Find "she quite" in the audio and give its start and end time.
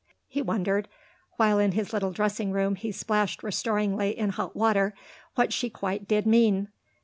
5.53-6.07